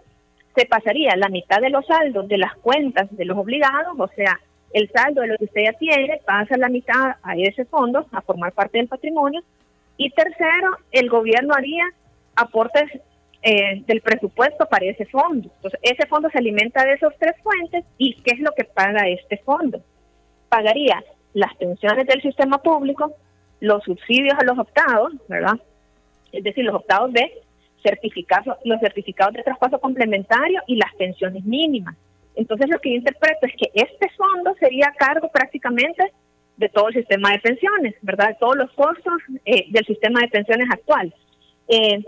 [0.55, 4.39] se pasaría la mitad de los saldos de las cuentas de los obligados, o sea,
[4.71, 8.21] el saldo de lo que usted ya tiene pasa la mitad a ese fondo, a
[8.21, 9.41] formar parte del patrimonio.
[9.97, 11.85] Y tercero, el gobierno haría
[12.35, 12.89] aportes
[13.43, 15.49] eh, del presupuesto para ese fondo.
[15.55, 19.07] Entonces, ese fondo se alimenta de esos tres fuentes y ¿qué es lo que paga
[19.09, 19.81] este fondo?
[20.49, 21.03] Pagaría
[21.33, 23.13] las pensiones del sistema público,
[23.59, 25.59] los subsidios a los optados, ¿verdad?
[26.31, 27.41] Es decir, los optados de
[27.83, 31.95] certificados, los certificados de traspaso complementario y las pensiones mínimas.
[32.35, 36.11] Entonces lo que yo interpreto es que este fondo sería a cargo prácticamente
[36.57, 38.29] de todo el sistema de pensiones, ¿verdad?
[38.29, 39.13] De todos los costos
[39.45, 41.13] eh, del sistema de pensiones actual.
[41.67, 42.03] Eh,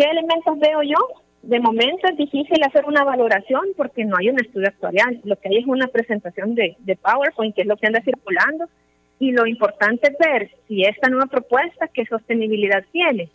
[0.00, 0.96] ¿Qué elementos veo yo?
[1.42, 5.20] De momento es difícil hacer una valoración porque no hay un estudio actuarial.
[5.24, 8.64] Lo que hay es una presentación de, de PowerPoint, que es lo que anda circulando.
[9.18, 13.28] Y lo importante es ver si esta nueva propuesta, qué sostenibilidad tiene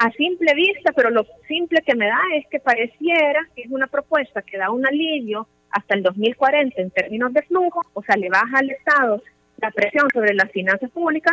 [0.00, 3.86] a simple vista, pero lo simple que me da es que pareciera que es una
[3.86, 8.28] propuesta que da un alivio hasta el 2040 en términos de flujo, o sea, le
[8.28, 9.22] baja al Estado
[9.56, 11.32] la presión sobre las finanzas públicas,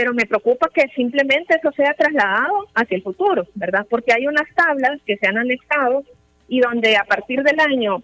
[0.00, 3.86] pero me preocupa que simplemente eso sea trasladado hacia el futuro, ¿verdad?
[3.90, 6.04] Porque hay unas tablas que se han anexado
[6.48, 8.02] y donde a partir del año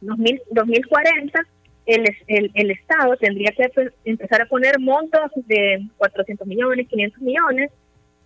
[0.00, 1.40] 2040
[1.86, 3.68] el, el, el Estado tendría que
[4.04, 7.72] empezar a poner montos de 400 millones, 500 millones,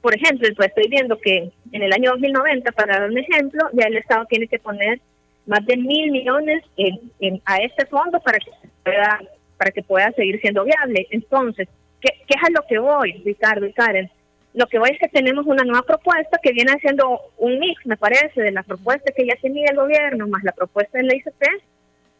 [0.03, 3.87] por ejemplo, pues estoy viendo que en el año 2090, para dar un ejemplo, ya
[3.87, 5.01] el Estado tiene que poner
[5.47, 8.51] más de mil millones en, a este fondo para que
[8.85, 9.19] pueda
[9.57, 11.07] para que pueda seguir siendo viable.
[11.11, 11.69] Entonces,
[12.03, 14.11] ¿qué, ¿qué, es a lo que voy, Ricardo y Karen?
[14.55, 17.97] Lo que voy es que tenemos una nueva propuesta que viene haciendo un mix, me
[17.97, 21.43] parece, de la propuesta que ya tenía el gobierno más la propuesta de la ICP.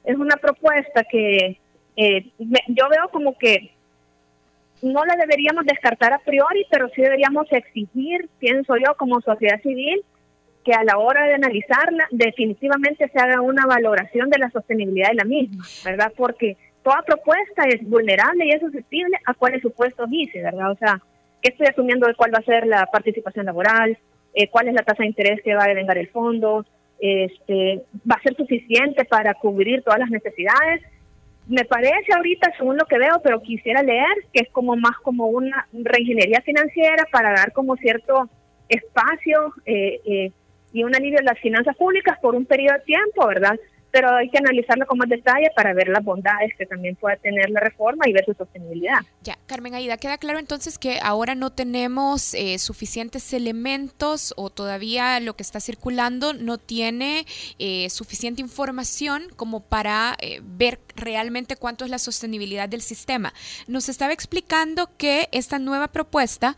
[0.05, 1.59] Es una propuesta que
[1.97, 3.73] eh, yo veo como que
[4.81, 10.03] no la deberíamos descartar a priori, pero sí deberíamos exigir, pienso yo, como sociedad civil,
[10.65, 15.17] que a la hora de analizarla definitivamente se haga una valoración de la sostenibilidad de
[15.17, 16.13] la misma, ¿verdad?
[16.17, 20.71] Porque toda propuesta es vulnerable y es susceptible a cuáles supuestos dice, ¿verdad?
[20.73, 21.01] O sea,
[21.41, 23.99] ¿qué estoy asumiendo de cuál va a ser la participación laboral?
[24.35, 26.65] Eh, ¿Cuál es la tasa de interés que va a devengar el fondo?
[26.99, 30.83] Este, ¿Va a ser suficiente para cubrir todas las necesidades?
[31.49, 35.27] me parece ahorita, según lo que veo, pero quisiera leer, que es como más como
[35.27, 38.29] una reingeniería financiera para dar como cierto
[38.69, 40.33] espacio eh, eh,
[40.73, 43.59] y un alivio a las finanzas públicas por un periodo de tiempo, ¿verdad?
[43.93, 47.51] Pero hay que analizarlo con más detalle para ver las bondades que también pueda tener
[47.51, 49.01] la reforma y ver su sostenibilidad.
[49.23, 55.21] Ya, Carmen Aida, queda claro entonces que ahora no tenemos eh, suficientes elementos o todavía
[55.21, 57.27] lo que está circulando no tiene
[57.59, 63.35] eh, suficiente información como para eh, ver realmente cuánto es la sostenibilidad del sistema.
[63.69, 66.57] Nos estaba explicando que esta nueva propuesta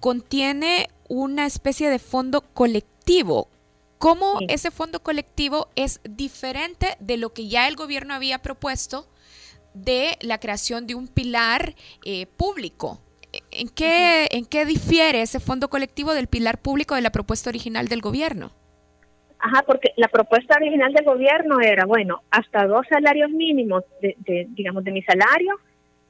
[0.00, 3.48] contiene una especie de fondo colectivo
[3.98, 9.06] cómo ese fondo colectivo es diferente de lo que ya el gobierno había propuesto
[9.74, 13.00] de la creación de un pilar eh, público.
[13.50, 17.88] ¿En qué, ¿En qué difiere ese fondo colectivo del pilar público de la propuesta original
[17.88, 18.52] del gobierno?
[19.38, 24.82] Ajá, porque la propuesta original del gobierno era, bueno, hasta dos salarios mínimos de, digamos,
[24.82, 25.54] de mi salario,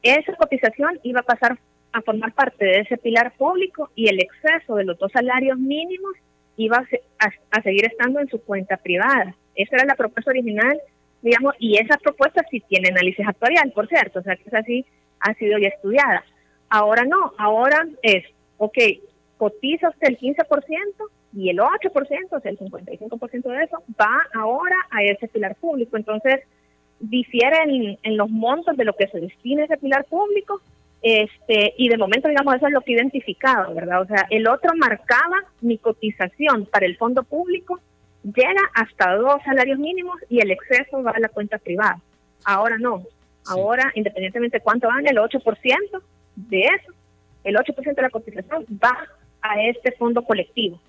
[0.02, 1.58] esa cotización iba a pasar
[1.92, 6.12] a formar parte de ese pilar público y el exceso de los dos salarios mínimos
[6.58, 6.84] iba
[7.18, 9.34] a, seguir estando en su cuenta privada.
[9.54, 10.78] Esa era la propuesta original,
[11.22, 14.84] digamos, y esa propuesta sí tiene análisis actuarial, por cierto, o sea que esa sí
[15.20, 16.24] ha sido ya estudiada.
[16.68, 18.24] Ahora no, ahora es,
[18.58, 18.76] ok,
[19.36, 20.44] cotiza usted el 15%
[21.34, 21.92] y el 8%,
[22.30, 25.96] o sea, el 55% de eso, va ahora a ese pilar público.
[25.96, 26.40] Entonces,
[27.00, 30.60] difiere en, los montos de lo que se destina a ese pilar público,
[31.02, 34.02] este, y de momento, digamos, eso es lo que he identificado, ¿verdad?
[34.02, 37.80] O sea, el otro marcaba mi cotización para el fondo público,
[38.24, 42.00] llega hasta dos salarios mínimos y el exceso va a la cuenta privada.
[42.44, 43.04] Ahora no,
[43.46, 46.02] ahora, independientemente de cuánto van, el 8%
[46.36, 46.92] de eso,
[47.44, 48.96] el 8% de la cotización va
[49.40, 50.80] a este fondo colectivo.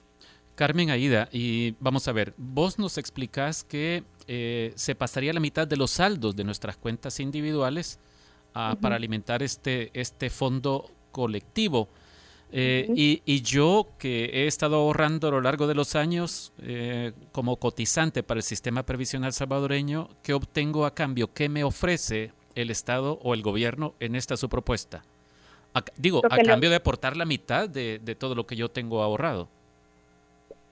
[0.55, 5.67] Carmen Aida, y vamos a ver, vos nos explicás que eh, se pasaría la mitad
[5.67, 7.99] de los saldos de nuestras cuentas individuales
[8.81, 11.89] para alimentar este, este fondo colectivo.
[12.51, 17.57] Eh, y, yo que he estado ahorrando a lo largo de los años eh, como
[17.57, 21.31] cotizante para el sistema previsional salvadoreño, ¿qué obtengo a cambio?
[21.31, 25.03] ¿Qué me ofrece el Estado o el gobierno en esta su propuesta?
[25.95, 29.47] digo, a cambio de aportar la mitad de todo lo que yo tengo ahorrado.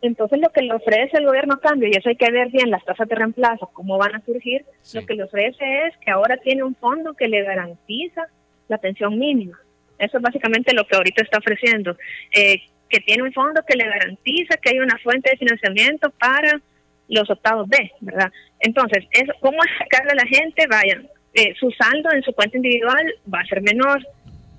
[0.01, 2.69] Entonces lo que le ofrece el gobierno a cambio, y eso hay que ver bien
[2.69, 6.38] las tasas de reemplazo, cómo van a surgir, lo que le ofrece es que ahora
[6.38, 8.27] tiene un fondo que le garantiza
[8.67, 9.60] la pensión mínima.
[9.97, 11.97] Eso es básicamente lo que ahorita está ofreciendo.
[12.31, 16.62] Eh, que tiene un fondo que le garantiza que hay una fuente de financiamiento para
[17.10, 18.31] los octavos B, ¿verdad?
[18.60, 20.67] Entonces, eso, ¿cómo sacarle a la gente?
[20.69, 24.05] Vayan, eh, su saldo en su cuenta individual va a ser menor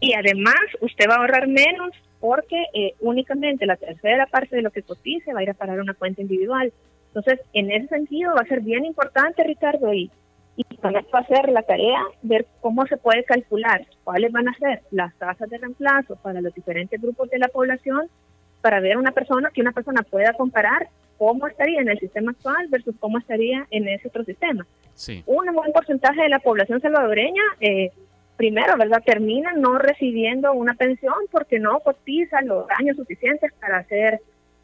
[0.01, 4.71] y además usted va a ahorrar menos porque eh, únicamente la tercera parte de lo
[4.71, 6.73] que cotice va a ir a parar una cuenta individual.
[7.09, 10.11] Entonces, en ese sentido va a ser bien importante, Ricardo, y,
[10.57, 14.83] y va a ser la tarea ver cómo se puede calcular cuáles van a ser
[14.91, 18.09] las tasas de reemplazo para los diferentes grupos de la población
[18.61, 22.69] para ver una persona que una persona pueda comparar cómo estaría en el sistema actual
[22.69, 24.67] versus cómo estaría en ese otro sistema.
[24.95, 25.23] Sí.
[25.27, 27.93] Un buen porcentaje de la población salvadoreña eh,
[28.39, 29.03] primero, ¿verdad?
[29.05, 34.21] Termina no recibiendo una pensión porque no cotiza los años suficientes para hacer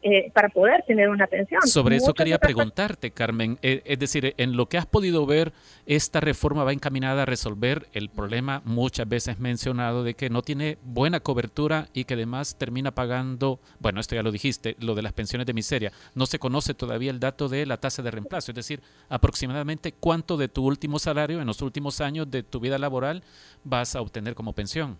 [0.07, 1.63] eh, para poder tener una pensión.
[1.63, 3.57] Sobre eso quería preguntarte, Carmen.
[3.63, 5.51] Eh, es decir, en lo que has podido ver,
[5.87, 10.77] esta reforma va encaminada a resolver el problema muchas veces mencionado de que no tiene
[10.83, 15.13] buena cobertura y que además termina pagando, bueno, esto ya lo dijiste, lo de las
[15.13, 15.91] pensiones de miseria.
[16.13, 20.37] No se conoce todavía el dato de la tasa de reemplazo, es decir, aproximadamente cuánto
[20.37, 23.23] de tu último salario en los últimos años de tu vida laboral
[23.63, 24.99] vas a obtener como pensión.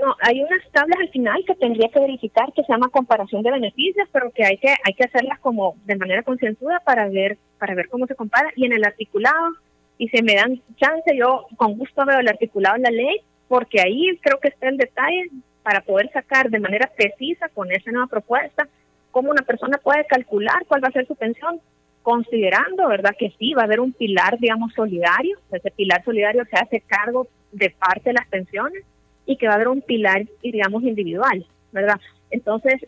[0.00, 3.50] No, hay unas tablas al final que tendría que verificar que se llama comparación de
[3.50, 7.74] beneficios, pero que hay que hay que hacerlas como de manera concienzuda para ver para
[7.74, 8.50] ver cómo se compara.
[8.56, 9.54] Y en el articulado
[9.96, 13.80] y si me dan chance yo con gusto veo el articulado en la ley porque
[13.80, 15.30] ahí creo que está el detalle
[15.62, 18.68] para poder sacar de manera precisa con esa nueva propuesta
[19.10, 21.60] cómo una persona puede calcular cuál va a ser su pensión
[22.02, 23.16] considerando, ¿verdad?
[23.18, 27.26] Que sí va a haber un pilar, digamos, solidario, ese pilar solidario se hace cargo
[27.50, 28.84] de parte de las pensiones
[29.26, 32.00] y que va a haber un pilar, digamos, individual, ¿verdad?
[32.30, 32.86] Entonces,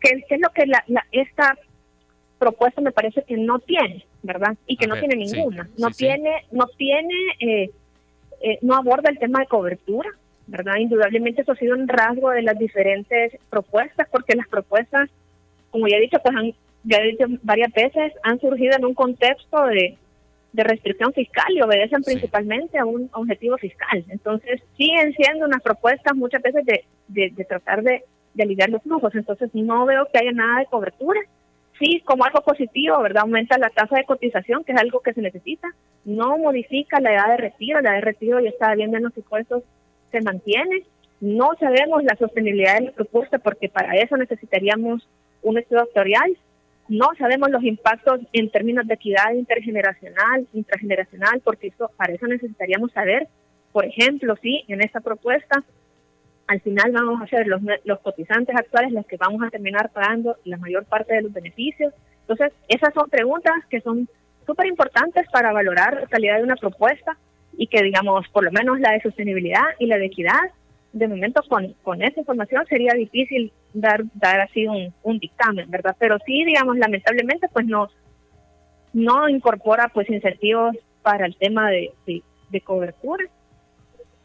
[0.00, 1.58] ¿qué, es lo que la, esta
[2.38, 4.56] propuesta me parece que no tiene, ¿verdad?
[4.66, 5.68] Y que no tiene ninguna.
[5.76, 7.70] no tiene, no tiene, eh,
[8.40, 10.10] eh, no aborda el tema de cobertura,
[10.46, 10.76] ¿verdad?
[10.76, 15.10] Indudablemente eso ha sido un rasgo de las diferentes propuestas, porque las propuestas,
[15.70, 18.94] como ya he dicho, pues han, ya he dicho varias veces, han surgido en un
[18.94, 19.96] contexto de
[20.52, 24.04] de restricción fiscal y obedecen principalmente a un objetivo fiscal.
[24.08, 29.14] Entonces, siguen siendo unas propuestas muchas veces de, de, tratar de, de, aliviar los flujos.
[29.14, 31.20] Entonces, no veo que haya nada de cobertura.
[31.78, 33.22] Sí, como algo positivo, ¿verdad?
[33.22, 35.68] Aumenta la tasa de cotización, que es algo que se necesita.
[36.04, 37.80] No modifica la edad de retiro.
[37.80, 39.62] La edad de retiro ya está viendo en los impuestos,
[40.10, 40.82] se mantiene.
[41.20, 45.08] No sabemos la sostenibilidad de la propuesta porque para eso necesitaríamos
[45.42, 46.36] un estudio doctoral
[46.90, 52.90] no sabemos los impactos en términos de equidad intergeneracional, intrageneracional, porque eso, para eso necesitaríamos
[52.90, 53.28] saber,
[53.70, 55.62] por ejemplo, si en esta propuesta
[56.48, 60.34] al final vamos a ser los, los cotizantes actuales los que vamos a terminar pagando
[60.44, 61.94] la mayor parte de los beneficios.
[62.22, 64.08] Entonces, esas son preguntas que son
[64.44, 67.16] súper importantes para valorar la calidad de una propuesta
[67.56, 70.40] y que, digamos, por lo menos la de sostenibilidad y la de equidad
[70.92, 75.96] de momento con, con esa información sería difícil dar dar así un, un dictamen, ¿verdad?
[75.98, 77.88] Pero sí, digamos, lamentablemente, pues no,
[78.92, 83.24] no incorpora pues incentivos para el tema de, de, cobertura.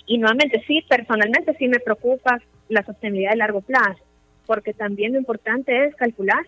[0.07, 2.39] Y nuevamente, sí, personalmente sí me preocupa
[2.70, 4.03] la sostenibilidad de largo plazo,
[4.45, 6.45] porque también lo importante es calcular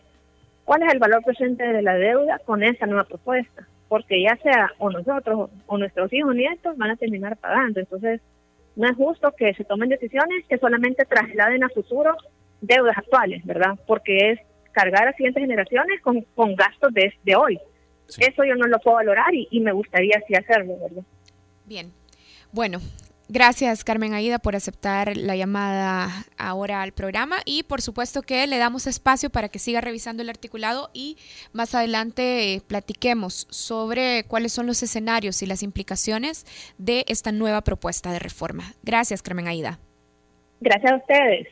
[0.65, 4.71] cuál es el valor presente de la deuda con esta nueva propuesta, porque ya sea
[4.79, 7.79] o nosotros o nuestros hijos o nietos van a terminar pagando.
[7.79, 8.21] Entonces,
[8.77, 12.15] no es justo que se tomen decisiones que solamente trasladen a futuro
[12.61, 13.77] deudas actuales, ¿verdad?
[13.87, 14.39] Porque es
[14.71, 17.59] cargar a siguientes generaciones con, con gastos de, de hoy.
[18.19, 21.03] Eso yo no lo puedo valorar y, y me gustaría así hacerlo, ¿verdad?
[21.65, 21.91] Bien.
[22.51, 22.79] Bueno,
[23.29, 28.57] Gracias, Carmen Aida, por aceptar la llamada ahora al programa y por supuesto que le
[28.57, 31.17] damos espacio para que siga revisando el articulado y
[31.51, 36.45] más adelante eh, platiquemos sobre cuáles son los escenarios y las implicaciones
[36.77, 38.73] de esta nueva propuesta de reforma.
[38.81, 39.79] Gracias, Carmen Aida.
[40.61, 41.47] Gracias a ustedes.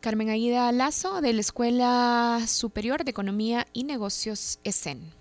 [0.00, 5.19] Carmen Aida Lazo, de la Escuela Superior de Economía y Negocios ESEN.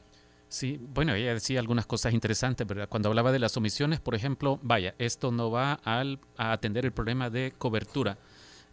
[0.50, 2.89] Sí, bueno, ella decía algunas cosas interesantes, ¿verdad?
[2.89, 6.91] Cuando hablaba de las omisiones, por ejemplo, vaya, esto no va al, a atender el
[6.91, 8.18] problema de cobertura.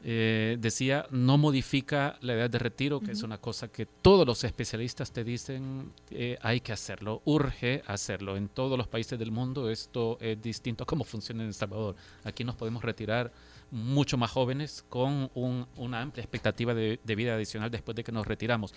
[0.02, 4.44] Eh, decía, no modifica la edad de retiro, que es una cosa que todos los
[4.44, 8.36] especialistas te dicen, eh, hay que hacerlo, urge hacerlo.
[8.36, 11.96] En todos los países del mundo esto es distinto a cómo funciona en El Salvador.
[12.24, 13.32] Aquí nos podemos retirar
[13.70, 18.26] mucho más jóvenes con una amplia expectativa de, de vida adicional después de que nos
[18.26, 18.72] retiramos.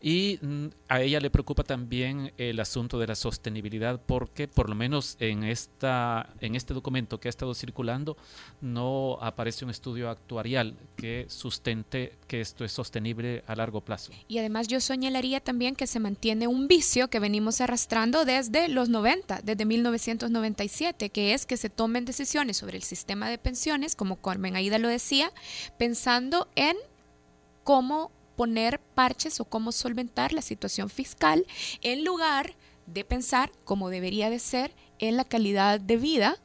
[0.00, 4.74] Y mm, a ella le preocupa también el asunto de la sostenibilidad porque por lo
[4.74, 8.16] menos en, esta, en este documento que ha estado circulando
[8.60, 14.12] no aparece un estudio actuarial que sustente que esto es sostenible a largo plazo.
[14.26, 18.88] Y además yo señalaría también que se mantiene un vicio que venimos arrastrando desde los
[18.88, 24.16] 90, desde 1997, que es que se tomen decisiones sobre el sistema de pensiones, como
[24.16, 25.32] Carmen Aida lo decía,
[25.78, 26.76] pensando en
[27.64, 28.10] cómo
[28.40, 31.44] poner parches o cómo solventar la situación fiscal
[31.82, 32.54] en lugar
[32.86, 36.38] de pensar como debería de ser en la calidad de vida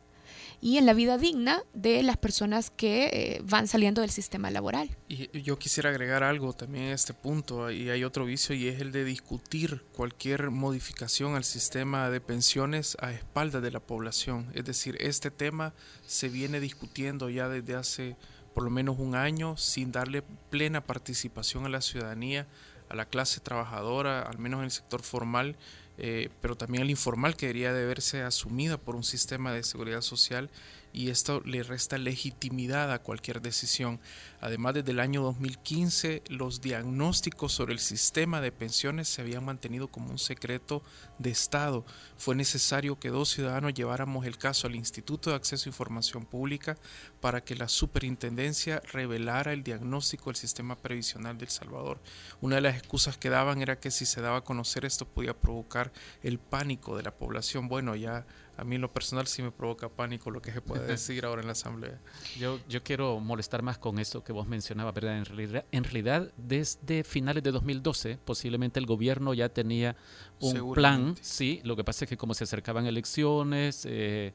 [0.60, 4.90] y en la vida digna de las personas que eh, van saliendo del sistema laboral.
[5.08, 8.82] Y yo quisiera agregar algo también a este punto, y hay otro vicio, y es
[8.82, 14.52] el de discutir cualquier modificación al sistema de pensiones a espaldas de la población.
[14.54, 15.74] Es decir, este tema
[16.06, 18.18] se viene discutiendo ya desde hace
[18.56, 22.48] por lo menos un año sin darle plena participación a la ciudadanía,
[22.90, 25.58] a la clase trabajadora, al menos en el sector formal,
[25.98, 30.02] eh, pero también al informal que debería de verse asumida por un sistema de seguridad
[30.02, 30.50] social
[30.96, 34.00] y esto le resta legitimidad a cualquier decisión.
[34.40, 39.90] Además, desde el año 2015 los diagnósticos sobre el sistema de pensiones se habían mantenido
[39.90, 40.82] como un secreto
[41.20, 41.86] de Estado.
[42.18, 46.78] Fue necesario que dos ciudadanos lleváramos el caso al Instituto de Acceso a Información Pública
[47.20, 52.00] para que la superintendencia revelara el diagnóstico del sistema previsional del Salvador.
[52.40, 55.34] Una de las excusas que daban era que si se daba a conocer esto podía
[55.34, 55.92] provocar
[56.24, 57.68] el pánico de la población.
[57.68, 58.26] Bueno, ya
[58.58, 61.42] a mí en lo personal sí me provoca pánico lo que se puede decir ahora
[61.42, 62.00] en la Asamblea.
[62.38, 65.18] Yo, yo quiero molestar más con eso que vos mencionabas, ¿verdad?
[65.18, 69.96] En realidad, en realidad, desde finales de 2012, posiblemente el gobierno ya tenía
[70.40, 74.34] un plan, sí, lo que pasa es que como se acercaban elecciones, eh,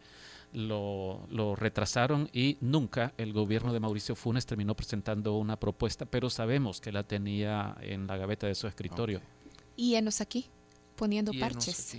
[0.52, 6.28] lo, lo, retrasaron y nunca el gobierno de Mauricio Funes terminó presentando una propuesta, pero
[6.28, 9.20] sabemos que la tenía en la gaveta de su escritorio.
[9.76, 10.50] Y enos aquí
[11.00, 11.96] poniendo parches.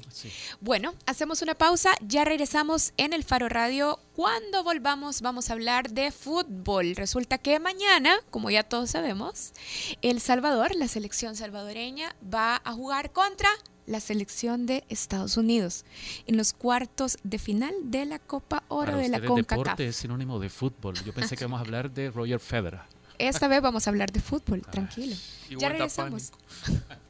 [0.60, 3.98] Bueno, hacemos una pausa, ya regresamos en el Faro Radio.
[4.14, 6.96] Cuando volvamos vamos a hablar de fútbol.
[6.96, 9.54] Resulta que mañana, como ya todos sabemos,
[10.04, 13.50] El Salvador, la selección salvadoreña, va a jugar contra
[13.88, 15.84] la selección de Estados Unidos
[16.28, 19.58] en los cuartos de final de la Copa Oro de la CONCACAF.
[19.58, 20.94] deporte es sinónimo de fútbol.
[21.04, 22.82] Yo pensé que vamos a hablar de Roger Federer.
[23.18, 25.16] Esta vez vamos a hablar de fútbol, tranquilo.
[25.50, 26.32] ya regresamos.